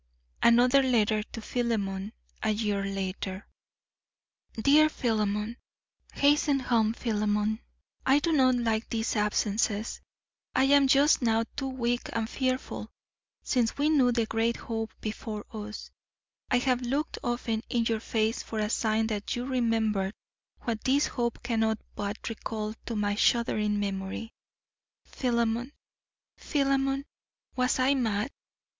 [0.41, 2.11] Another letter to Philemon,
[2.41, 3.45] a year later:
[4.59, 5.57] DEAR PHILEMON:
[6.15, 7.59] Hasten home, Philemon;
[8.03, 10.01] I do not like these absences.
[10.55, 12.89] I am just now too weak and fearful.
[13.43, 15.91] Since we knew the great hope before us,
[16.49, 20.15] I have looked often in your face for a sign that you remembered
[20.61, 24.33] what this hope cannot but recall to my shuddering memory.
[25.05, 25.71] Philemon,
[26.37, 27.05] Philemon,
[27.55, 28.31] was I mad?